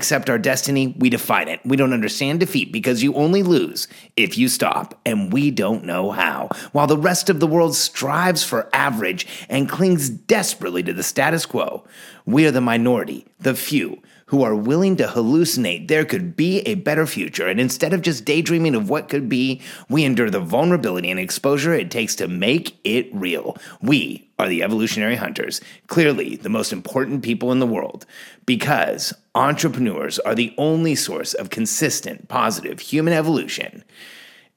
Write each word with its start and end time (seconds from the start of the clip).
accept 0.00 0.30
our 0.30 0.38
destiny, 0.38 0.94
we 0.98 1.10
define 1.10 1.46
it. 1.46 1.60
We 1.62 1.76
don't 1.76 1.92
understand 1.92 2.40
defeat 2.40 2.72
because 2.72 3.02
you 3.02 3.12
only 3.12 3.42
lose 3.42 3.86
if 4.16 4.38
you 4.38 4.48
stop, 4.48 4.98
and 5.04 5.30
we 5.30 5.50
don't 5.50 5.84
know 5.84 6.10
how. 6.10 6.48
While 6.72 6.86
the 6.86 6.96
rest 6.96 7.28
of 7.28 7.38
the 7.38 7.46
world 7.46 7.76
strives 7.76 8.42
for 8.42 8.70
average 8.72 9.26
and 9.50 9.68
clings 9.68 10.08
desperately 10.08 10.82
to 10.84 10.94
the 10.94 11.02
status 11.02 11.44
quo, 11.44 11.84
we 12.24 12.46
are 12.46 12.50
the 12.50 12.62
minority, 12.62 13.26
the 13.40 13.54
few, 13.54 14.00
who 14.30 14.44
are 14.44 14.54
willing 14.54 14.96
to 14.96 15.08
hallucinate 15.08 15.88
there 15.88 16.04
could 16.04 16.36
be 16.36 16.60
a 16.60 16.76
better 16.76 17.04
future. 17.04 17.48
And 17.48 17.58
instead 17.58 17.92
of 17.92 18.00
just 18.00 18.24
daydreaming 18.24 18.76
of 18.76 18.88
what 18.88 19.08
could 19.08 19.28
be, 19.28 19.60
we 19.88 20.04
endure 20.04 20.30
the 20.30 20.38
vulnerability 20.38 21.10
and 21.10 21.18
exposure 21.18 21.74
it 21.74 21.90
takes 21.90 22.14
to 22.14 22.28
make 22.28 22.78
it 22.84 23.12
real. 23.12 23.56
We 23.82 24.30
are 24.38 24.48
the 24.48 24.62
evolutionary 24.62 25.16
hunters, 25.16 25.60
clearly 25.88 26.36
the 26.36 26.48
most 26.48 26.72
important 26.72 27.24
people 27.24 27.50
in 27.50 27.58
the 27.58 27.66
world, 27.66 28.06
because 28.46 29.12
entrepreneurs 29.34 30.20
are 30.20 30.36
the 30.36 30.54
only 30.56 30.94
source 30.94 31.34
of 31.34 31.50
consistent, 31.50 32.28
positive 32.28 32.78
human 32.78 33.12
evolution, 33.12 33.82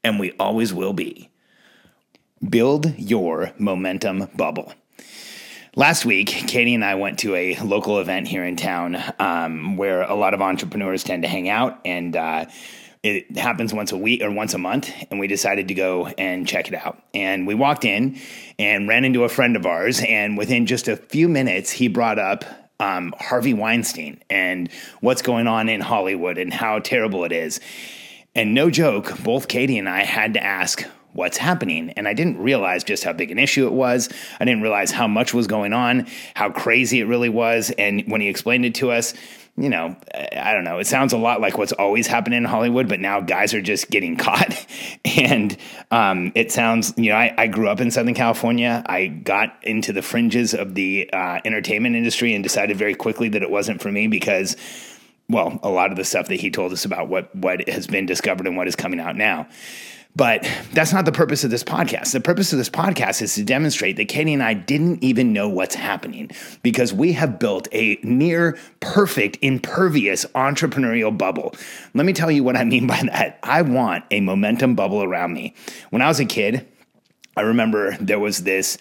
and 0.03 0.19
we 0.19 0.33
always 0.33 0.71
will 0.71 0.93
be. 0.93 1.31
Build 2.47 2.95
your 2.99 3.53
momentum 3.57 4.29
bubble. 4.35 4.73
Last 5.75 6.05
week, 6.05 6.27
Katie 6.27 6.75
and 6.75 6.85
I 6.85 6.93
went 6.93 7.17
to 7.19 7.33
a 7.33 7.55
local 7.55 7.97
event 7.97 8.27
here 8.27 8.45
in 8.45 8.55
town 8.55 8.95
um, 9.17 9.75
where 9.75 10.03
a 10.03 10.13
lot 10.13 10.35
of 10.35 10.41
entrepreneurs 10.41 11.03
tend 11.03 11.23
to 11.23 11.27
hang 11.27 11.49
out, 11.49 11.79
and 11.83 12.15
uh, 12.15 12.45
it 13.01 13.35
happens 13.35 13.73
once 13.73 13.91
a 13.91 13.97
week 13.97 14.21
or 14.21 14.29
once 14.29 14.53
a 14.53 14.59
month. 14.59 14.91
And 15.09 15.19
we 15.19 15.25
decided 15.25 15.69
to 15.69 15.73
go 15.73 16.05
and 16.15 16.47
check 16.47 16.67
it 16.67 16.75
out. 16.75 17.01
And 17.15 17.47
we 17.47 17.55
walked 17.55 17.85
in 17.85 18.19
and 18.59 18.87
ran 18.87 19.03
into 19.03 19.23
a 19.23 19.29
friend 19.29 19.55
of 19.55 19.65
ours, 19.65 19.99
and 20.07 20.37
within 20.37 20.67
just 20.67 20.87
a 20.87 20.95
few 20.95 21.27
minutes, 21.27 21.71
he 21.71 21.87
brought 21.87 22.19
up 22.19 22.45
um, 22.79 23.11
Harvey 23.19 23.55
Weinstein 23.55 24.21
and 24.29 24.69
what's 25.01 25.23
going 25.23 25.47
on 25.47 25.69
in 25.69 25.81
Hollywood 25.81 26.37
and 26.37 26.53
how 26.53 26.77
terrible 26.77 27.23
it 27.23 27.31
is. 27.31 27.59
And 28.35 28.53
no 28.53 28.69
joke, 28.69 29.17
both 29.23 29.47
Katie 29.47 29.79
and 29.79 29.89
I 29.89 30.03
had 30.03 30.35
to 30.35 30.43
ask, 30.43 30.85
what's 31.13 31.37
happening. 31.37 31.91
And 31.91 32.07
I 32.07 32.13
didn't 32.13 32.39
realize 32.39 32.83
just 32.83 33.03
how 33.03 33.13
big 33.13 33.31
an 33.31 33.39
issue 33.39 33.65
it 33.65 33.73
was. 33.73 34.09
I 34.39 34.45
didn't 34.45 34.61
realize 34.61 34.91
how 34.91 35.07
much 35.07 35.33
was 35.33 35.47
going 35.47 35.73
on, 35.73 36.07
how 36.35 36.49
crazy 36.49 36.99
it 36.99 37.05
really 37.05 37.29
was. 37.29 37.71
And 37.71 38.03
when 38.07 38.21
he 38.21 38.27
explained 38.27 38.65
it 38.65 38.75
to 38.75 38.91
us, 38.91 39.13
you 39.55 39.69
know, 39.69 39.95
I 40.35 40.51
don't 40.53 40.63
know. 40.63 40.79
It 40.79 40.87
sounds 40.87 41.13
a 41.13 41.17
lot 41.17 41.39
like 41.39 41.59
what's 41.59 41.73
always 41.73 42.07
happening 42.07 42.37
in 42.37 42.45
Hollywood, 42.45 42.89
but 42.89 42.99
now 42.99 43.21
guys 43.21 43.53
are 43.53 43.61
just 43.61 43.91
getting 43.91 44.17
caught. 44.17 44.65
and 45.05 45.55
um, 45.91 46.31
it 46.33 46.51
sounds, 46.51 46.93
you 46.97 47.11
know, 47.11 47.15
I, 47.15 47.33
I, 47.37 47.47
grew 47.47 47.69
up 47.69 47.79
in 47.79 47.91
Southern 47.91 48.15
California. 48.15 48.81
I 48.87 49.07
got 49.07 49.55
into 49.61 49.93
the 49.93 50.01
fringes 50.01 50.55
of 50.55 50.73
the 50.73 51.07
uh, 51.13 51.39
entertainment 51.45 51.95
industry 51.95 52.33
and 52.33 52.43
decided 52.43 52.77
very 52.77 52.95
quickly 52.95 53.29
that 53.29 53.43
it 53.43 53.51
wasn't 53.51 53.79
for 53.79 53.91
me 53.91 54.07
because 54.07 54.57
well, 55.29 55.59
a 55.63 55.69
lot 55.69 55.91
of 55.91 55.97
the 55.97 56.03
stuff 56.03 56.27
that 56.27 56.39
he 56.39 56.51
told 56.51 56.73
us 56.73 56.85
about 56.85 57.07
what 57.07 57.33
what 57.35 57.67
has 57.69 57.87
been 57.87 58.05
discovered 58.05 58.45
and 58.45 58.57
what 58.57 58.67
is 58.67 58.75
coming 58.75 58.99
out 58.99 59.15
now. 59.15 59.47
But 60.15 60.47
that's 60.73 60.93
not 60.93 61.05
the 61.05 61.11
purpose 61.11 61.43
of 61.43 61.49
this 61.49 61.63
podcast. 61.63 62.11
The 62.11 62.21
purpose 62.21 62.51
of 62.51 62.59
this 62.59 62.69
podcast 62.69 63.21
is 63.21 63.33
to 63.35 63.43
demonstrate 63.43 63.95
that 63.95 64.09
Katie 64.09 64.33
and 64.33 64.43
I 64.43 64.53
didn't 64.53 65.03
even 65.03 65.33
know 65.33 65.49
what's 65.49 65.73
happening 65.73 66.29
because 66.61 66.93
we 66.93 67.13
have 67.13 67.39
built 67.39 67.67
a 67.71 67.97
near 68.03 68.57
perfect, 68.79 69.39
impervious 69.41 70.25
entrepreneurial 70.35 71.17
bubble. 71.17 71.55
Let 71.95 72.05
me 72.05 72.13
tell 72.13 72.29
you 72.29 72.43
what 72.43 72.55
I 72.55 72.63
mean 72.63 72.85
by 72.93 73.01
that. 73.07 73.39
I 73.41 73.63
want 73.63 74.05
a 74.11 74.21
momentum 74.21 74.75
bubble 74.75 75.03
around 75.03 75.33
me. 75.33 75.55
When 75.89 76.03
I 76.03 76.07
was 76.07 76.19
a 76.19 76.25
kid, 76.25 76.67
I 77.35 77.41
remember 77.41 77.97
there 77.97 78.19
was 78.19 78.43
this 78.43 78.77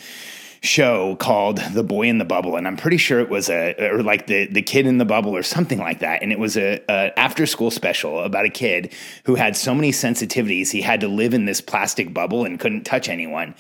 show 0.63 1.17
called 1.17 1.59
The 1.59 1.83
Boy 1.83 2.09
in 2.09 2.19
the 2.19 2.25
Bubble, 2.25 2.57
and 2.57 2.67
I'm 2.67 2.77
pretty 2.77 2.97
sure 2.97 3.21
it 3.21 3.29
was 3.29 3.51
a 3.51 3.75
or 3.91 4.03
like 4.03 4.29
the 4.29 4.47
the 4.47 4.63
kid 4.63 4.87
in 4.87 4.99
the 4.99 5.05
bubble 5.05 5.37
or 5.37 5.43
something 5.43 5.79
like 5.79 5.99
that. 5.99 6.23
And 6.23 6.33
it 6.33 6.39
was 6.39 6.57
a, 6.57 6.81
a 6.89 7.19
after 7.19 7.47
school 7.47 7.71
special 7.71 8.21
about 8.21 8.45
a 8.45 8.51
kid 8.51 8.93
who 9.25 9.35
had 9.35 9.57
so 9.57 9.75
many 9.75 9.91
sensitivities 9.91 10.71
he 10.71 10.81
had 10.81 11.01
to 11.01 11.09
live 11.09 11.35
in 11.35 11.45
this 11.45 11.61
plastic 11.61 12.15
bubble 12.15 12.45
and 12.45 12.59
couldn't 12.61 12.85
touch 12.85 13.09
anyone. 13.09 13.55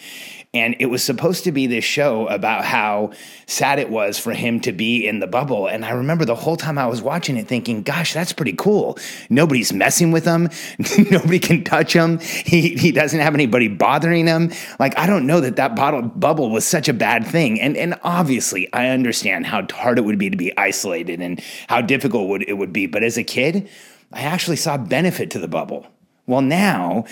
And 0.55 0.77
it 0.81 0.87
was 0.87 1.03
supposed 1.03 1.45
to 1.45 1.53
be 1.53 1.67
this 1.67 1.83
show 1.83 2.27
about 2.27 2.67
how 2.67 3.13
sad 3.47 3.79
it 3.79 3.89
was 3.89 4.19
for 4.19 4.35
him 4.35 4.61
to 4.61 4.73
be 4.73 5.07
in 5.07 5.19
the 5.19 5.27
bubble. 5.27 5.67
And 5.67 5.83
I 5.83 5.93
remember 5.93 6.27
the 6.27 6.35
whole 6.35 6.57
time 6.57 6.77
I 6.77 6.87
was 6.87 7.01
watching 7.01 7.39
it 7.39 7.49
thinking, 7.49 7.83
gosh, 7.83 8.13
that's 8.13 8.35
pretty 8.35 8.53
cool. 8.53 8.99
Nobody's 9.31 9.73
messing 9.73 10.13
with 10.13 10.27
him. 10.27 10.51
Nobody 11.11 11.39
can 11.39 11.65
touch 11.65 11.95
him. 11.95 12.19
He, 12.19 12.77
he 12.77 12.93
doesn't 12.93 13.19
have 13.19 13.33
anybody 13.33 13.69
bothering 13.69 14.27
him. 14.27 14.53
Like, 14.79 14.99
I 14.99 15.07
don't 15.07 15.27
know 15.27 15.41
that 15.41 15.57
that 15.57 15.75
bottle, 15.75 16.03
bubble 16.03 16.51
was 16.51 16.67
such 16.67 16.87
a 16.87 16.92
bad 16.93 17.27
thing. 17.27 17.61
And, 17.61 17.77
and 17.77 17.99
obviously, 18.03 18.73
I 18.73 18.89
understand 18.89 19.47
how 19.47 19.67
hard 19.71 19.99
it 19.99 20.03
would 20.03 20.19
be 20.19 20.31
to 20.31 20.37
be 20.37 20.57
isolated 20.57 21.21
and 21.21 21.43
how 21.69 21.81
difficult 21.81 22.29
would, 22.29 22.45
it 22.49 22.55
would 22.55 22.73
be. 22.73 22.87
But 22.87 23.03
as 23.03 23.17
a 23.17 23.25
kid, 23.25 23.69
I 24.13 24.23
actually 24.23 24.57
saw 24.57 24.77
benefit 24.77 25.31
to 25.33 25.39
the 25.39 25.49
bubble. 25.49 25.87
Well, 26.27 26.43
now, 26.43 27.05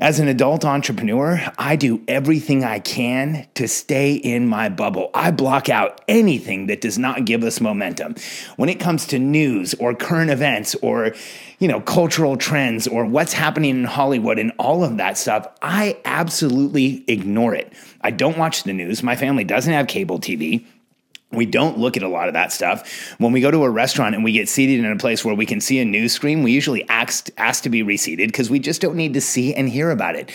as 0.00 0.18
an 0.18 0.28
adult 0.28 0.64
entrepreneur, 0.64 1.40
I 1.56 1.76
do 1.76 2.02
everything 2.08 2.64
I 2.64 2.80
can 2.80 3.46
to 3.54 3.68
stay 3.68 4.14
in 4.14 4.48
my 4.48 4.68
bubble. 4.68 5.10
I 5.14 5.30
block 5.30 5.68
out 5.68 6.00
anything 6.08 6.66
that 6.66 6.80
does 6.80 6.98
not 6.98 7.24
give 7.24 7.44
us 7.44 7.60
momentum. 7.60 8.16
When 8.56 8.68
it 8.68 8.80
comes 8.80 9.06
to 9.08 9.18
news 9.18 9.74
or 9.74 9.94
current 9.94 10.30
events 10.30 10.74
or, 10.76 11.14
you 11.58 11.68
know, 11.68 11.80
cultural 11.80 12.36
trends 12.36 12.88
or 12.88 13.04
what's 13.04 13.32
happening 13.32 13.70
in 13.70 13.84
Hollywood 13.84 14.38
and 14.38 14.52
all 14.58 14.82
of 14.82 14.96
that 14.96 15.16
stuff, 15.16 15.46
I 15.62 15.96
absolutely 16.04 17.04
ignore 17.06 17.54
it. 17.54 17.72
I 18.00 18.10
don't 18.10 18.36
watch 18.36 18.64
the 18.64 18.72
news. 18.72 19.02
My 19.02 19.16
family 19.16 19.44
doesn't 19.44 19.72
have 19.72 19.86
cable 19.86 20.18
TV. 20.18 20.64
We 21.34 21.46
don't 21.46 21.78
look 21.78 21.96
at 21.96 22.02
a 22.02 22.08
lot 22.08 22.28
of 22.28 22.34
that 22.34 22.52
stuff. 22.52 23.14
When 23.18 23.32
we 23.32 23.40
go 23.40 23.50
to 23.50 23.64
a 23.64 23.70
restaurant 23.70 24.14
and 24.14 24.24
we 24.24 24.32
get 24.32 24.48
seated 24.48 24.78
in 24.78 24.90
a 24.90 24.96
place 24.96 25.24
where 25.24 25.34
we 25.34 25.46
can 25.46 25.60
see 25.60 25.78
a 25.78 25.84
news 25.84 26.12
screen, 26.12 26.42
we 26.42 26.52
usually 26.52 26.88
ask, 26.88 27.28
ask 27.38 27.62
to 27.64 27.70
be 27.70 27.82
reseated 27.82 28.28
because 28.28 28.50
we 28.50 28.58
just 28.58 28.80
don't 28.80 28.96
need 28.96 29.14
to 29.14 29.20
see 29.20 29.54
and 29.54 29.68
hear 29.68 29.90
about 29.90 30.16
it. 30.16 30.30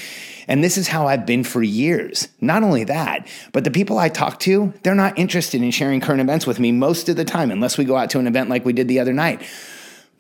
And 0.48 0.64
this 0.64 0.78
is 0.78 0.88
how 0.88 1.08
I've 1.08 1.26
been 1.28 1.44
for 1.44 1.62
years. 1.62 2.28
Not 2.42 2.64
only 2.64 2.84
that, 2.86 3.28
but 3.52 3.64
the 3.64 3.72
people 3.72 4.00
I 4.00 4.09
talk 4.09 4.40
to, 4.42 4.74
they're 4.82 4.96
not 4.96 5.18
interested 5.18 5.62
in 5.62 5.70
sharing 5.70 6.02
current 6.02 6.22
events 6.22 6.48
with 6.48 6.59
me 6.59 6.72
most 6.72 7.08
of 7.08 7.16
the 7.16 7.26
time, 7.26 7.52
unless 7.52 7.78
we 7.78 7.86
go 7.86 7.96
out 7.96 8.09
to 8.12 8.20
an 8.20 8.26
event 8.26 8.50
like 8.50 8.66
we 8.66 8.74
did 8.74 8.88
the 8.88 9.00
other 9.00 9.14
night. 9.14 9.44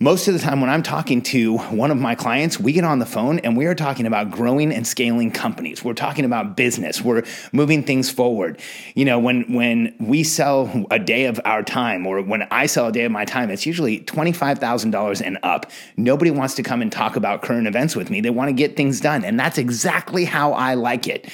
Most 0.01 0.29
of 0.29 0.33
the 0.33 0.39
time, 0.39 0.61
when 0.61 0.69
I'm 0.69 0.81
talking 0.81 1.21
to 1.23 1.57
one 1.57 1.91
of 1.91 1.97
my 1.97 2.15
clients, 2.15 2.57
we 2.57 2.71
get 2.71 2.85
on 2.85 2.99
the 2.99 3.05
phone 3.05 3.39
and 3.39 3.57
we 3.57 3.65
are 3.65 3.75
talking 3.75 4.05
about 4.05 4.31
growing 4.31 4.71
and 4.71 4.87
scaling 4.87 5.29
companies. 5.29 5.83
We're 5.83 5.93
talking 5.93 6.23
about 6.23 6.55
business. 6.55 7.01
We're 7.01 7.23
moving 7.51 7.83
things 7.83 8.09
forward. 8.09 8.61
You 8.95 9.03
know, 9.03 9.19
when 9.19 9.53
when 9.53 9.93
we 9.99 10.23
sell 10.23 10.85
a 10.89 10.99
day 10.99 11.25
of 11.25 11.41
our 11.43 11.63
time, 11.63 12.07
or 12.07 12.21
when 12.21 12.43
I 12.43 12.67
sell 12.67 12.87
a 12.87 12.93
day 12.93 13.03
of 13.03 13.11
my 13.11 13.25
time, 13.25 13.49
it's 13.49 13.65
usually 13.65 13.99
twenty 13.99 14.31
five 14.31 14.59
thousand 14.59 14.91
dollars 14.91 15.21
and 15.21 15.37
up. 15.43 15.69
Nobody 15.97 16.31
wants 16.31 16.55
to 16.55 16.63
come 16.63 16.81
and 16.81 16.89
talk 16.89 17.17
about 17.17 17.41
current 17.41 17.67
events 17.67 17.93
with 17.93 18.09
me. 18.09 18.21
They 18.21 18.29
want 18.29 18.47
to 18.47 18.53
get 18.53 18.77
things 18.77 19.01
done, 19.01 19.25
and 19.25 19.37
that's 19.37 19.57
exactly 19.57 20.23
how 20.23 20.53
I 20.53 20.75
like 20.75 21.09
it 21.09 21.29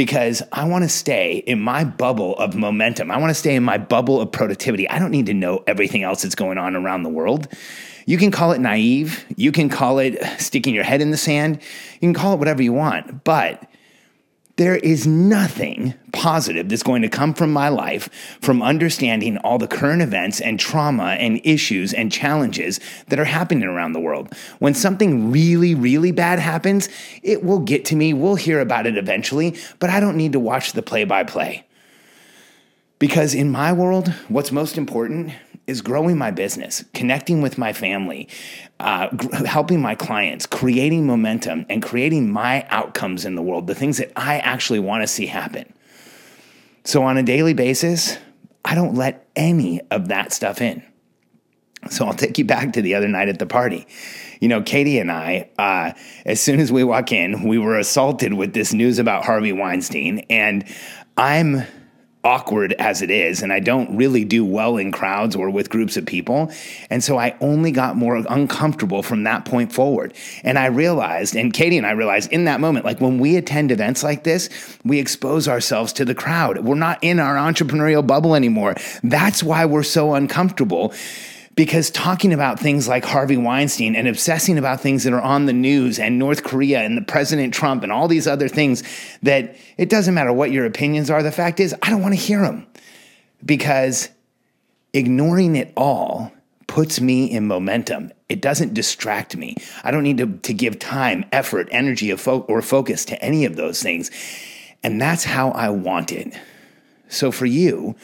because 0.00 0.42
I 0.50 0.64
want 0.64 0.82
to 0.82 0.88
stay 0.88 1.44
in 1.46 1.60
my 1.60 1.84
bubble 1.84 2.34
of 2.38 2.56
momentum. 2.56 3.10
I 3.10 3.18
want 3.18 3.28
to 3.28 3.34
stay 3.34 3.54
in 3.54 3.62
my 3.62 3.76
bubble 3.76 4.18
of 4.18 4.32
productivity. 4.32 4.88
I 4.88 4.98
don't 4.98 5.10
need 5.10 5.26
to 5.26 5.34
know 5.34 5.62
everything 5.66 6.04
else 6.04 6.22
that's 6.22 6.34
going 6.34 6.56
on 6.56 6.74
around 6.74 7.02
the 7.02 7.10
world. 7.10 7.48
You 8.06 8.16
can 8.16 8.30
call 8.30 8.52
it 8.52 8.62
naive, 8.62 9.26
you 9.36 9.52
can 9.52 9.68
call 9.68 9.98
it 9.98 10.18
sticking 10.40 10.74
your 10.74 10.84
head 10.84 11.02
in 11.02 11.10
the 11.10 11.18
sand, 11.18 11.60
you 11.96 12.00
can 12.00 12.14
call 12.14 12.32
it 12.32 12.38
whatever 12.38 12.62
you 12.62 12.72
want, 12.72 13.24
but 13.24 13.69
there 14.60 14.76
is 14.76 15.06
nothing 15.06 15.94
positive 16.12 16.68
that's 16.68 16.82
going 16.82 17.00
to 17.00 17.08
come 17.08 17.32
from 17.32 17.50
my 17.50 17.70
life 17.70 18.10
from 18.42 18.62
understanding 18.62 19.38
all 19.38 19.56
the 19.56 19.66
current 19.66 20.02
events 20.02 20.38
and 20.38 20.60
trauma 20.60 21.16
and 21.18 21.40
issues 21.44 21.94
and 21.94 22.12
challenges 22.12 22.78
that 23.08 23.18
are 23.18 23.24
happening 23.24 23.64
around 23.64 23.94
the 23.94 24.00
world. 24.00 24.30
When 24.58 24.74
something 24.74 25.32
really, 25.32 25.74
really 25.74 26.12
bad 26.12 26.40
happens, 26.40 26.90
it 27.22 27.42
will 27.42 27.60
get 27.60 27.86
to 27.86 27.96
me. 27.96 28.12
We'll 28.12 28.34
hear 28.34 28.60
about 28.60 28.86
it 28.86 28.98
eventually, 28.98 29.56
but 29.78 29.88
I 29.88 29.98
don't 29.98 30.18
need 30.18 30.32
to 30.32 30.38
watch 30.38 30.74
the 30.74 30.82
play 30.82 31.04
by 31.04 31.24
play. 31.24 31.64
Because 32.98 33.32
in 33.32 33.50
my 33.50 33.72
world, 33.72 34.08
what's 34.28 34.52
most 34.52 34.76
important 34.76 35.32
is 35.70 35.80
growing 35.80 36.18
my 36.18 36.30
business, 36.30 36.84
connecting 36.92 37.40
with 37.40 37.56
my 37.56 37.72
family, 37.72 38.28
uh, 38.80 39.08
helping 39.46 39.80
my 39.80 39.94
clients, 39.94 40.44
creating 40.46 41.06
momentum, 41.06 41.64
and 41.70 41.82
creating 41.82 42.30
my 42.30 42.66
outcomes 42.68 43.24
in 43.24 43.36
the 43.36 43.42
world, 43.42 43.66
the 43.66 43.74
things 43.74 43.98
that 43.98 44.12
I 44.16 44.38
actually 44.38 44.80
want 44.80 45.02
to 45.02 45.06
see 45.06 45.26
happen. 45.26 45.72
So, 46.84 47.02
on 47.02 47.16
a 47.16 47.22
daily 47.22 47.54
basis, 47.54 48.18
I 48.64 48.74
don't 48.74 48.94
let 48.94 49.28
any 49.36 49.80
of 49.90 50.08
that 50.08 50.32
stuff 50.32 50.60
in. 50.60 50.82
So 51.88 52.04
I'll 52.04 52.14
take 52.14 52.36
you 52.36 52.44
back 52.44 52.74
to 52.74 52.82
the 52.82 52.94
other 52.94 53.08
night 53.08 53.28
at 53.28 53.38
the 53.38 53.46
party. 53.46 53.86
You 54.40 54.48
know, 54.48 54.62
Katie 54.62 54.98
and 54.98 55.10
I, 55.10 55.48
uh, 55.58 55.92
as 56.26 56.40
soon 56.40 56.60
as 56.60 56.70
we 56.70 56.84
walk 56.84 57.10
in, 57.10 57.48
we 57.48 57.58
were 57.58 57.78
assaulted 57.78 58.34
with 58.34 58.52
this 58.52 58.74
news 58.74 58.98
about 58.98 59.24
Harvey 59.24 59.52
Weinstein. 59.52 60.20
And 60.30 60.64
I'm 61.16 61.62
awkward 62.22 62.74
as 62.74 63.00
it 63.00 63.10
is, 63.10 63.42
and 63.42 63.52
I 63.52 63.60
don't 63.60 63.96
really 63.96 64.24
do 64.24 64.44
well 64.44 64.76
in 64.76 64.92
crowds 64.92 65.34
or 65.34 65.48
with 65.48 65.70
groups 65.70 65.96
of 65.96 66.04
people. 66.04 66.52
And 66.90 67.02
so 67.02 67.18
I 67.18 67.34
only 67.40 67.72
got 67.72 67.96
more 67.96 68.16
uncomfortable 68.16 69.02
from 69.02 69.24
that 69.24 69.44
point 69.44 69.72
forward. 69.72 70.12
And 70.44 70.58
I 70.58 70.66
realized, 70.66 71.34
and 71.34 71.52
Katie 71.52 71.78
and 71.78 71.86
I 71.86 71.92
realized 71.92 72.30
in 72.30 72.44
that 72.44 72.60
moment, 72.60 72.84
like 72.84 73.00
when 73.00 73.18
we 73.18 73.36
attend 73.36 73.72
events 73.72 74.02
like 74.02 74.24
this, 74.24 74.50
we 74.84 74.98
expose 74.98 75.48
ourselves 75.48 75.92
to 75.94 76.04
the 76.04 76.14
crowd. 76.14 76.58
We're 76.58 76.74
not 76.74 77.02
in 77.02 77.20
our 77.20 77.36
entrepreneurial 77.36 78.06
bubble 78.06 78.34
anymore. 78.34 78.74
That's 79.02 79.42
why 79.42 79.64
we're 79.64 79.82
so 79.82 80.14
uncomfortable 80.14 80.92
because 81.56 81.90
talking 81.90 82.32
about 82.32 82.60
things 82.60 82.88
like 82.88 83.04
Harvey 83.04 83.36
Weinstein 83.36 83.96
and 83.96 84.06
obsessing 84.08 84.56
about 84.56 84.80
things 84.80 85.04
that 85.04 85.12
are 85.12 85.20
on 85.20 85.46
the 85.46 85.52
news 85.52 85.98
and 85.98 86.18
North 86.18 86.44
Korea 86.44 86.80
and 86.80 86.96
the 86.96 87.02
President 87.02 87.52
Trump 87.52 87.82
and 87.82 87.92
all 87.92 88.08
these 88.08 88.26
other 88.26 88.48
things 88.48 88.82
that 89.22 89.56
it 89.76 89.88
doesn't 89.88 90.14
matter 90.14 90.32
what 90.32 90.52
your 90.52 90.64
opinions 90.64 91.10
are. 91.10 91.22
The 91.22 91.32
fact 91.32 91.60
is, 91.60 91.74
I 91.82 91.90
don't 91.90 92.02
want 92.02 92.14
to 92.14 92.20
hear 92.20 92.42
them 92.42 92.66
because 93.44 94.08
ignoring 94.92 95.56
it 95.56 95.72
all 95.76 96.32
puts 96.66 97.00
me 97.00 97.24
in 97.30 97.46
momentum. 97.46 98.12
It 98.28 98.40
doesn't 98.40 98.74
distract 98.74 99.36
me. 99.36 99.56
I 99.82 99.90
don't 99.90 100.04
need 100.04 100.18
to, 100.18 100.38
to 100.38 100.54
give 100.54 100.78
time, 100.78 101.24
effort, 101.32 101.68
energy, 101.72 102.12
or 102.12 102.62
focus 102.62 103.04
to 103.06 103.20
any 103.22 103.44
of 103.44 103.56
those 103.56 103.82
things. 103.82 104.10
And 104.84 105.00
that's 105.00 105.24
how 105.24 105.50
I 105.50 105.70
want 105.70 106.12
it. 106.12 106.32
So 107.08 107.32
for 107.32 107.44
you, 107.44 107.96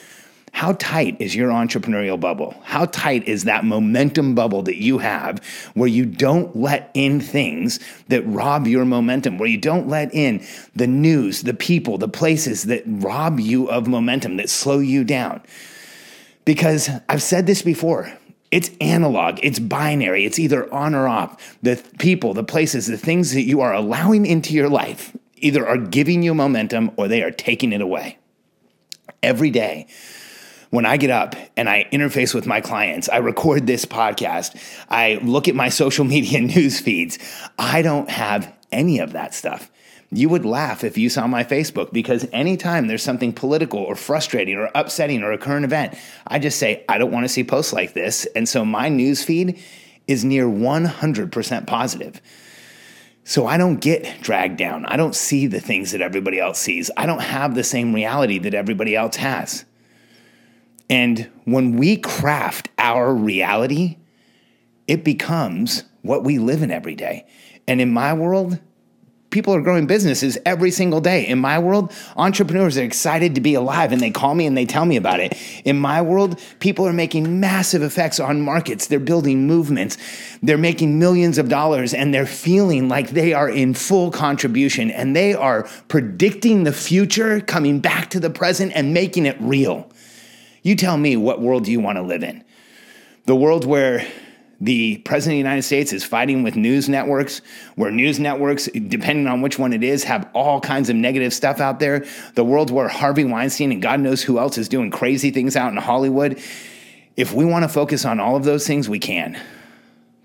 how 0.56 0.72
tight 0.78 1.20
is 1.20 1.36
your 1.36 1.50
entrepreneurial 1.50 2.18
bubble? 2.18 2.54
How 2.62 2.86
tight 2.86 3.28
is 3.28 3.44
that 3.44 3.66
momentum 3.66 4.34
bubble 4.34 4.62
that 4.62 4.82
you 4.82 4.96
have 4.96 5.44
where 5.74 5.86
you 5.86 6.06
don't 6.06 6.56
let 6.56 6.90
in 6.94 7.20
things 7.20 7.78
that 8.08 8.22
rob 8.22 8.66
your 8.66 8.86
momentum, 8.86 9.36
where 9.36 9.50
you 9.50 9.58
don't 9.58 9.86
let 9.86 10.14
in 10.14 10.42
the 10.74 10.86
news, 10.86 11.42
the 11.42 11.52
people, 11.52 11.98
the 11.98 12.08
places 12.08 12.62
that 12.64 12.82
rob 12.86 13.38
you 13.38 13.68
of 13.68 13.86
momentum, 13.86 14.38
that 14.38 14.48
slow 14.48 14.78
you 14.78 15.04
down? 15.04 15.42
Because 16.46 16.88
I've 17.06 17.22
said 17.22 17.46
this 17.46 17.60
before. 17.60 18.10
It's 18.50 18.70
analog, 18.80 19.38
it's 19.42 19.58
binary, 19.58 20.24
it's 20.24 20.38
either 20.38 20.72
on 20.72 20.94
or 20.94 21.06
off. 21.06 21.58
The 21.60 21.84
people, 21.98 22.32
the 22.32 22.42
places, 22.42 22.86
the 22.86 22.96
things 22.96 23.34
that 23.34 23.42
you 23.42 23.60
are 23.60 23.74
allowing 23.74 24.24
into 24.24 24.54
your 24.54 24.70
life 24.70 25.14
either 25.36 25.68
are 25.68 25.76
giving 25.76 26.22
you 26.22 26.34
momentum 26.34 26.92
or 26.96 27.08
they 27.08 27.22
are 27.22 27.30
taking 27.30 27.74
it 27.74 27.82
away. 27.82 28.16
Every 29.22 29.50
day, 29.50 29.88
when 30.70 30.86
I 30.86 30.96
get 30.96 31.10
up 31.10 31.34
and 31.56 31.68
I 31.68 31.86
interface 31.92 32.34
with 32.34 32.46
my 32.46 32.60
clients, 32.60 33.08
I 33.08 33.18
record 33.18 33.66
this 33.66 33.84
podcast, 33.84 34.56
I 34.88 35.20
look 35.22 35.48
at 35.48 35.54
my 35.54 35.68
social 35.68 36.04
media 36.14 36.40
news 36.40 36.80
feeds, 36.80 37.18
I 37.58 37.82
don't 37.82 38.10
have 38.10 38.52
any 38.72 38.98
of 38.98 39.12
that 39.12 39.34
stuff. 39.34 39.70
You 40.12 40.28
would 40.28 40.44
laugh 40.44 40.84
if 40.84 40.96
you 40.96 41.10
saw 41.10 41.26
my 41.26 41.42
Facebook 41.42 41.92
because 41.92 42.26
anytime 42.32 42.86
there's 42.86 43.02
something 43.02 43.32
political 43.32 43.80
or 43.80 43.96
frustrating 43.96 44.56
or 44.56 44.70
upsetting 44.74 45.22
or 45.22 45.32
a 45.32 45.38
current 45.38 45.64
event, 45.64 45.94
I 46.26 46.38
just 46.38 46.58
say, 46.58 46.84
I 46.88 46.98
don't 46.98 47.10
want 47.10 47.24
to 47.24 47.28
see 47.28 47.42
posts 47.42 47.72
like 47.72 47.92
this. 47.92 48.24
And 48.36 48.48
so 48.48 48.64
my 48.64 48.88
news 48.88 49.24
feed 49.24 49.60
is 50.06 50.24
near 50.24 50.46
100% 50.46 51.66
positive. 51.66 52.20
So 53.24 53.48
I 53.48 53.56
don't 53.58 53.80
get 53.80 54.22
dragged 54.22 54.56
down. 54.56 54.86
I 54.86 54.96
don't 54.96 55.14
see 55.14 55.48
the 55.48 55.60
things 55.60 55.90
that 55.90 56.00
everybody 56.00 56.38
else 56.38 56.60
sees. 56.60 56.92
I 56.96 57.06
don't 57.06 57.22
have 57.22 57.56
the 57.56 57.64
same 57.64 57.92
reality 57.92 58.38
that 58.38 58.54
everybody 58.54 58.94
else 58.94 59.16
has. 59.16 59.64
And 60.88 61.30
when 61.44 61.76
we 61.76 61.96
craft 61.96 62.68
our 62.78 63.14
reality, 63.14 63.98
it 64.86 65.04
becomes 65.04 65.84
what 66.02 66.22
we 66.22 66.38
live 66.38 66.62
in 66.62 66.70
every 66.70 66.94
day. 66.94 67.26
And 67.66 67.80
in 67.80 67.92
my 67.92 68.14
world, 68.14 68.60
people 69.30 69.54
are 69.54 69.60
growing 69.60 69.86
businesses 69.86 70.38
every 70.46 70.70
single 70.70 71.00
day. 71.00 71.26
In 71.26 71.38
my 71.38 71.58
world, 71.58 71.92
entrepreneurs 72.16 72.78
are 72.78 72.84
excited 72.84 73.34
to 73.34 73.40
be 73.40 73.54
alive 73.54 73.92
and 73.92 74.00
they 74.00 74.10
call 74.10 74.34
me 74.34 74.46
and 74.46 74.56
they 74.56 74.64
tell 74.64 74.84
me 74.84 74.96
about 74.96 75.20
it. 75.20 75.36
In 75.64 75.78
my 75.78 76.00
world, 76.00 76.40
people 76.60 76.86
are 76.86 76.92
making 76.92 77.40
massive 77.40 77.82
effects 77.82 78.20
on 78.20 78.40
markets. 78.40 78.86
They're 78.86 79.00
building 79.00 79.46
movements. 79.46 79.98
They're 80.42 80.56
making 80.56 80.98
millions 80.98 81.38
of 81.38 81.48
dollars 81.48 81.92
and 81.92 82.14
they're 82.14 82.24
feeling 82.24 82.88
like 82.88 83.10
they 83.10 83.32
are 83.32 83.50
in 83.50 83.74
full 83.74 84.10
contribution 84.10 84.90
and 84.90 85.16
they 85.16 85.34
are 85.34 85.64
predicting 85.88 86.62
the 86.64 86.72
future, 86.72 87.40
coming 87.40 87.80
back 87.80 88.10
to 88.10 88.20
the 88.20 88.30
present 88.30 88.72
and 88.74 88.94
making 88.94 89.26
it 89.26 89.36
real. 89.40 89.90
You 90.66 90.74
tell 90.74 90.96
me 90.96 91.16
what 91.16 91.40
world 91.40 91.62
do 91.62 91.70
you 91.70 91.78
want 91.78 91.94
to 91.94 92.02
live 92.02 92.24
in? 92.24 92.42
The 93.26 93.36
world 93.36 93.64
where 93.64 94.04
the 94.60 94.96
president 94.98 95.34
of 95.34 95.36
the 95.36 95.48
United 95.48 95.62
States 95.62 95.92
is 95.92 96.02
fighting 96.02 96.42
with 96.42 96.56
news 96.56 96.88
networks, 96.88 97.40
where 97.76 97.92
news 97.92 98.18
networks, 98.18 98.68
depending 98.72 99.28
on 99.28 99.42
which 99.42 99.60
one 99.60 99.72
it 99.72 99.84
is, 99.84 100.02
have 100.02 100.28
all 100.34 100.60
kinds 100.60 100.90
of 100.90 100.96
negative 100.96 101.32
stuff 101.32 101.60
out 101.60 101.78
there. 101.78 102.04
The 102.34 102.42
world 102.42 102.72
where 102.72 102.88
Harvey 102.88 103.24
Weinstein 103.24 103.70
and 103.70 103.80
God 103.80 104.00
knows 104.00 104.24
who 104.24 104.40
else 104.40 104.58
is 104.58 104.68
doing 104.68 104.90
crazy 104.90 105.30
things 105.30 105.54
out 105.54 105.70
in 105.70 105.76
Hollywood. 105.76 106.42
If 107.16 107.32
we 107.32 107.44
want 107.44 107.62
to 107.62 107.68
focus 107.68 108.04
on 108.04 108.18
all 108.18 108.34
of 108.34 108.42
those 108.42 108.66
things, 108.66 108.88
we 108.88 108.98
can. 108.98 109.40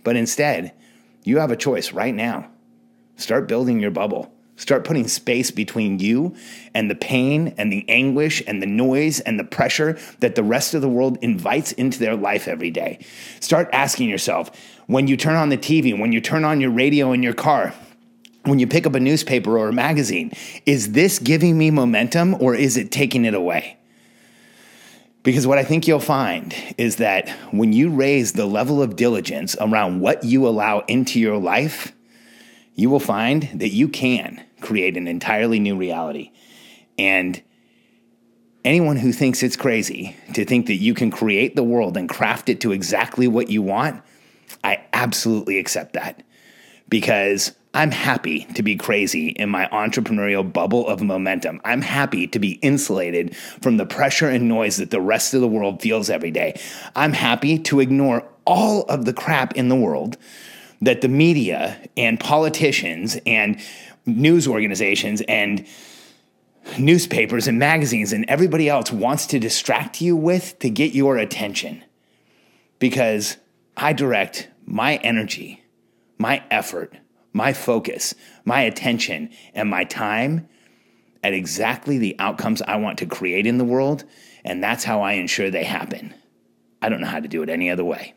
But 0.04 0.16
instead, 0.16 0.74
you 1.24 1.38
have 1.38 1.52
a 1.52 1.56
choice 1.56 1.92
right 1.92 2.16
now. 2.16 2.50
Start 3.16 3.48
building 3.48 3.80
your 3.80 3.92
bubble. 3.92 4.34
Start 4.62 4.84
putting 4.84 5.08
space 5.08 5.50
between 5.50 5.98
you 5.98 6.36
and 6.76 6.88
the 6.88 6.94
pain 6.94 7.56
and 7.58 7.74
the 7.74 7.84
anguish 7.90 8.44
and 8.46 8.62
the 8.62 8.68
noise 8.68 9.20
and 9.20 9.40
the 9.40 9.44
pressure 9.44 9.98
that 10.20 10.36
the 10.36 10.44
rest 10.44 10.76
of 10.76 10.84
the 10.84 10.88
world 10.88 11.18
invites 11.24 11.72
into 11.72 11.98
their 11.98 12.16
life 12.16 12.48
every 12.48 12.70
day. 12.70 13.04
Start 13.40 13.68
asking 13.74 14.08
yourself 14.08 14.52
when 14.86 15.08
you 15.08 15.18
turn 15.18 15.36
on 15.36 15.50
the 15.50 15.58
TV, 15.58 16.00
when 16.00 16.12
you 16.12 16.22
turn 16.22 16.46
on 16.46 16.62
your 16.62 16.70
radio 16.70 17.12
in 17.12 17.24
your 17.24 17.34
car, 17.34 17.74
when 18.44 18.60
you 18.60 18.68
pick 18.68 18.86
up 18.86 18.94
a 18.94 19.00
newspaper 19.00 19.58
or 19.58 19.70
a 19.70 19.74
magazine, 19.74 20.32
is 20.68 20.92
this 20.92 21.18
giving 21.18 21.58
me 21.58 21.72
momentum 21.72 22.36
or 22.40 22.54
is 22.54 22.78
it 22.78 22.92
taking 22.92 23.26
it 23.26 23.34
away? 23.34 23.80
Because 25.24 25.48
what 25.48 25.58
I 25.58 25.64
think 25.64 25.88
you'll 25.88 26.00
find 26.00 26.54
is 26.78 26.98
that 26.98 27.30
when 27.50 27.74
you 27.74 27.90
raise 27.90 28.34
the 28.34 28.46
level 28.46 28.80
of 28.80 28.96
diligence 28.96 29.56
around 29.60 30.02
what 30.02 30.24
you 30.24 30.48
allow 30.48 30.82
into 30.82 31.20
your 31.20 31.38
life, 31.40 31.94
you 32.82 32.90
will 32.90 33.00
find 33.00 33.48
that 33.54 33.70
you 33.70 33.88
can 33.88 34.44
create 34.60 34.98
an 34.98 35.08
entirely 35.08 35.60
new 35.60 35.78
reality. 35.78 36.32
And 36.98 37.42
anyone 38.66 38.98
who 38.98 39.12
thinks 39.12 39.44
it's 39.44 39.56
crazy 39.56 40.16
to 40.34 40.44
think 40.46 40.66
that 40.66 40.76
you 40.76 40.96
can 40.96 41.12
create 41.12 41.56
the 41.56 41.64
world 41.64 41.96
and 41.96 42.10
craft 42.10 42.50
it 42.50 42.60
to 42.62 42.72
exactly 42.72 43.28
what 43.28 43.50
you 43.50 43.62
want, 43.62 44.02
I 44.64 44.84
absolutely 44.94 45.60
accept 45.60 45.94
that 45.94 46.24
because 46.90 47.54
I'm 47.76 47.92
happy 47.92 48.46
to 48.56 48.64
be 48.64 48.76
crazy 48.76 49.30
in 49.30 49.50
my 49.50 49.68
entrepreneurial 49.68 50.52
bubble 50.52 50.88
of 50.88 51.04
momentum. 51.04 51.62
I'm 51.64 51.82
happy 51.82 52.28
to 52.28 52.40
be 52.40 52.54
insulated 52.64 53.36
from 53.36 53.78
the 53.78 53.86
pressure 53.86 54.28
and 54.28 54.50
noise 54.50 54.78
that 54.78 54.90
the 54.90 55.00
rest 55.02 55.36
of 55.36 55.42
the 55.42 55.48
world 55.48 55.84
feels 55.84 56.10
every 56.10 56.32
day. 56.32 56.60
I'm 56.96 57.14
happy 57.14 57.60
to 57.60 57.80
ignore 57.80 58.28
all 58.46 58.84
of 58.84 59.06
the 59.06 59.14
crap 59.14 59.56
in 59.56 59.70
the 59.70 59.76
world 59.76 60.18
that 60.82 61.02
the 61.02 61.08
media 61.08 61.80
and 61.96 62.20
politicians 62.20 63.18
and 63.26 63.60
news 64.06 64.48
organizations 64.48 65.22
and 65.22 65.66
newspapers 66.78 67.48
and 67.48 67.60
magazines 67.60 68.14
and 68.14 68.26
everybody 68.28 68.70
else 68.70 68.92
wants 68.92 69.28
to 69.28 69.40
distract 69.40 70.02
you 70.02 70.16
with 70.16 70.58
to 70.60 70.70
get 70.70 70.94
your 70.94 71.18
attention. 71.18 71.84
Because 72.80 73.38
I 73.78 73.94
direct 73.94 74.50
my 74.66 74.96
energy, 74.98 75.64
my 76.18 76.44
effort, 76.50 76.96
my 77.34 77.54
focus, 77.54 78.14
my 78.44 78.62
attention, 78.62 79.30
and 79.54 79.70
my 79.70 79.84
time 79.84 80.48
at 81.24 81.34
exactly 81.34 81.98
the 81.98 82.16
outcomes 82.20 82.62
I 82.64 82.78
want 82.78 82.98
to 83.00 83.06
create 83.06 83.46
in 83.46 83.58
the 83.58 83.64
world. 83.64 84.04
And 84.44 84.64
that's 84.64 84.84
how 84.84 85.02
I 85.02 85.14
ensure 85.14 85.52
they 85.52 85.64
happen. 85.64 86.14
I 86.82 86.90
don't 86.90 87.02
know 87.02 87.08
how 87.08 87.20
to 87.20 87.28
do 87.28 87.44
it 87.44 87.50
any 87.50 87.70
other 87.70 87.86
way. 87.86 88.16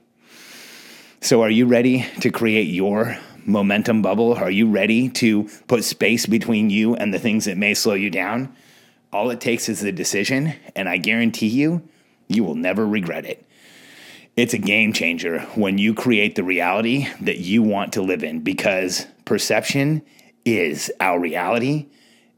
So, 1.24 1.40
are 1.40 1.50
you 1.50 1.64
ready 1.64 2.04
to 2.20 2.28
create 2.28 2.68
your 2.68 3.16
momentum 3.46 4.02
bubble? 4.02 4.34
Are 4.34 4.50
you 4.50 4.68
ready 4.68 5.08
to 5.08 5.44
put 5.68 5.82
space 5.82 6.26
between 6.26 6.68
you 6.68 6.96
and 6.96 7.14
the 7.14 7.18
things 7.18 7.46
that 7.46 7.56
may 7.56 7.72
slow 7.72 7.94
you 7.94 8.10
down? 8.10 8.54
All 9.10 9.30
it 9.30 9.40
takes 9.40 9.70
is 9.70 9.80
the 9.80 9.90
decision, 9.90 10.52
and 10.76 10.86
I 10.86 10.98
guarantee 10.98 11.46
you, 11.46 11.88
you 12.28 12.44
will 12.44 12.56
never 12.56 12.86
regret 12.86 13.24
it. 13.24 13.42
It's 14.36 14.52
a 14.52 14.58
game 14.58 14.92
changer 14.92 15.40
when 15.54 15.78
you 15.78 15.94
create 15.94 16.34
the 16.34 16.44
reality 16.44 17.08
that 17.22 17.38
you 17.38 17.62
want 17.62 17.94
to 17.94 18.02
live 18.02 18.22
in 18.22 18.40
because 18.40 19.06
perception 19.24 20.02
is 20.44 20.92
our 21.00 21.18
reality, 21.18 21.86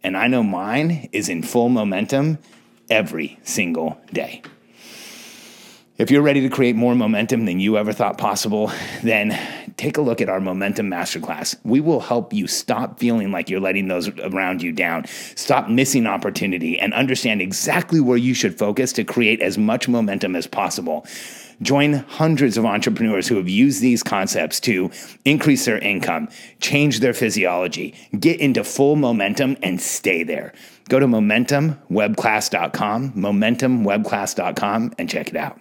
and 0.04 0.16
I 0.16 0.28
know 0.28 0.44
mine 0.44 1.08
is 1.10 1.28
in 1.28 1.42
full 1.42 1.70
momentum 1.70 2.38
every 2.88 3.40
single 3.42 4.00
day. 4.12 4.42
If 5.98 6.10
you're 6.10 6.20
ready 6.20 6.42
to 6.42 6.50
create 6.50 6.76
more 6.76 6.94
momentum 6.94 7.46
than 7.46 7.58
you 7.58 7.78
ever 7.78 7.90
thought 7.90 8.18
possible, 8.18 8.70
then 9.02 9.40
take 9.78 9.96
a 9.96 10.02
look 10.02 10.20
at 10.20 10.28
our 10.28 10.40
Momentum 10.40 10.90
Masterclass. 10.90 11.56
We 11.64 11.80
will 11.80 12.00
help 12.00 12.34
you 12.34 12.46
stop 12.46 12.98
feeling 12.98 13.32
like 13.32 13.48
you're 13.48 13.60
letting 13.60 13.88
those 13.88 14.10
around 14.18 14.60
you 14.60 14.72
down, 14.72 15.06
stop 15.06 15.70
missing 15.70 16.06
opportunity, 16.06 16.78
and 16.78 16.92
understand 16.92 17.40
exactly 17.40 17.98
where 17.98 18.18
you 18.18 18.34
should 18.34 18.58
focus 18.58 18.92
to 18.92 19.04
create 19.04 19.40
as 19.40 19.56
much 19.56 19.88
momentum 19.88 20.36
as 20.36 20.46
possible. 20.46 21.06
Join 21.62 21.94
hundreds 21.94 22.58
of 22.58 22.66
entrepreneurs 22.66 23.26
who 23.26 23.36
have 23.36 23.48
used 23.48 23.80
these 23.80 24.02
concepts 24.02 24.60
to 24.60 24.90
increase 25.24 25.64
their 25.64 25.78
income, 25.78 26.28
change 26.60 27.00
their 27.00 27.14
physiology, 27.14 27.94
get 28.20 28.38
into 28.38 28.64
full 28.64 28.96
momentum, 28.96 29.56
and 29.62 29.80
stay 29.80 30.24
there. 30.24 30.52
Go 30.90 31.00
to 31.00 31.06
momentumwebclass.com, 31.06 33.12
momentumwebclass.com, 33.14 34.92
and 34.98 35.08
check 35.08 35.28
it 35.28 35.36
out. 35.36 35.58